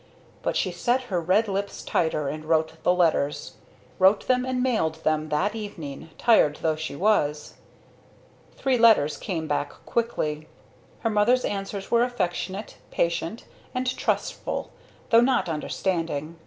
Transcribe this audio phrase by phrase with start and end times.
[0.41, 3.57] But she set her red lips tighter and wrote the letters;
[3.99, 7.53] wrote them and mailed them that evening, tired though she was.
[8.55, 10.47] Three letters came back quickly.
[11.01, 13.45] Her mother's answer was affectionate, patient,
[13.75, 14.71] and trustful,
[15.11, 16.39] though not understanding.